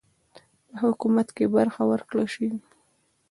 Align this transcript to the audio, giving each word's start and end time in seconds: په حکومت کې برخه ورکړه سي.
په 0.67 0.75
حکومت 0.83 1.27
کې 1.35 1.45
برخه 1.55 1.81
ورکړه 1.91 2.25
سي. 2.33 2.47